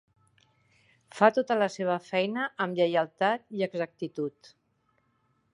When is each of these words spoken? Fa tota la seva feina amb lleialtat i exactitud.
Fa 1.17 1.29
tota 1.35 1.57
la 1.59 1.67
seva 1.75 1.99
feina 2.07 2.47
amb 2.65 2.81
lleialtat 2.83 3.47
i 3.61 3.65
exactitud. 3.71 4.55